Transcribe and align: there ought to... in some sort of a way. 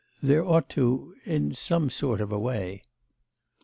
there 0.23 0.43
ought 0.43 0.67
to... 0.67 1.13
in 1.25 1.53
some 1.53 1.87
sort 1.87 2.21
of 2.21 2.31
a 2.31 2.39
way. 2.39 2.81